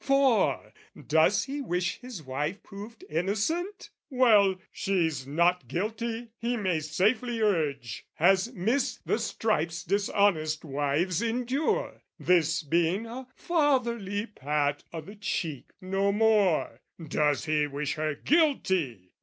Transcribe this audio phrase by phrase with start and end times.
[0.03, 0.73] "For,
[1.05, 3.91] does he wish his wife proved innocent?
[4.09, 12.01] "Well, she's not guilty, he may safely urge, "Has missed the stripes dishonest wives endure
[12.17, 16.79] "This being a fatherly pat o' the cheek, no more.
[16.99, 19.13] "Does he wish her guilty?